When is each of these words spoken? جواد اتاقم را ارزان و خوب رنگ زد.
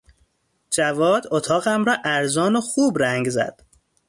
جواد 0.71 1.23
اتاقم 1.31 1.83
را 1.83 1.97
ارزان 2.03 2.55
و 2.55 2.61
خوب 2.61 2.97
رنگ 2.99 3.29
زد. 3.29 3.61